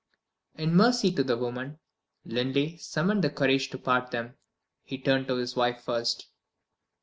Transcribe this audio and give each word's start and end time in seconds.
In 0.57 0.75
mercy 0.75 1.11
to 1.11 1.23
the 1.23 1.37
woman, 1.37 1.77
Linley 2.25 2.75
summoned 2.77 3.23
the 3.23 3.29
courage 3.29 3.69
to 3.69 3.77
part 3.77 4.09
them. 4.09 4.33
He 4.83 4.97
turned 4.97 5.27
to 5.27 5.35
his 5.35 5.55
wife 5.55 5.79
first. 5.83 6.27